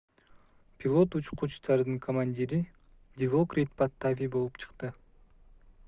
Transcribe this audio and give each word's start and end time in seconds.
пилот 0.77 1.09
учкучтардын 1.19 1.99
командири 2.07 2.59
дилокрит 3.21 3.77
паттави 3.83 4.33
болуп 4.39 4.61
чыкты 4.65 4.93